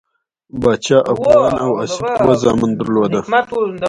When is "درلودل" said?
2.79-3.25